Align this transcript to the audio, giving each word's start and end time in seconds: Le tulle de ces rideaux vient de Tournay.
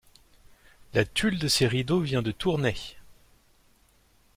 Le 0.95 1.03
tulle 1.05 1.37
de 1.37 1.47
ces 1.47 1.67
rideaux 1.67 1.99
vient 1.99 2.23
de 2.23 2.31
Tournay. 2.31 2.73